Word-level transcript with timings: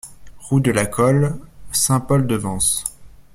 Route 0.39 0.65
de 0.65 0.71
la 0.71 0.87
Colle, 0.87 1.37
Saint-Paul-de-Vence 1.71 2.83